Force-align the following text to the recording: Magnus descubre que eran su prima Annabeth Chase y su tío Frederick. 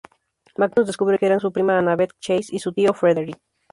Magnus 0.57 0.87
descubre 0.87 1.19
que 1.19 1.27
eran 1.27 1.39
su 1.39 1.51
prima 1.53 1.77
Annabeth 1.77 2.13
Chase 2.19 2.55
y 2.55 2.57
su 2.57 2.73
tío 2.73 2.91
Frederick. 2.95 3.37